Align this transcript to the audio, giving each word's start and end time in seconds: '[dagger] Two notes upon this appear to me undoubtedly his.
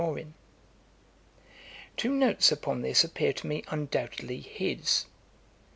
'[dagger] 0.01 0.31
Two 1.95 2.09
notes 2.11 2.51
upon 2.51 2.81
this 2.81 3.03
appear 3.03 3.33
to 3.33 3.45
me 3.45 3.63
undoubtedly 3.67 4.39
his. 4.41 5.05